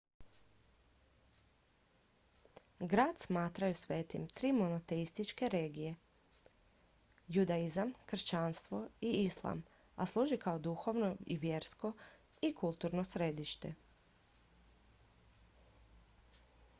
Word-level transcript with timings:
grad 2.79 3.19
smatraju 3.19 3.75
svetim 3.75 4.23
tri 4.27 4.51
monoteističke 4.53 5.49
religije 5.49 5.95
judaizam 7.27 7.93
kršćanstvo 8.05 8.81
i 9.01 9.11
islam 9.11 9.63
a 9.95 10.05
služi 10.15 10.37
kao 10.47 10.59
duhovno 10.59 11.15
vjersko 11.27 11.93
i 12.41 12.53
kulturno 12.53 13.03
središte 13.03 13.73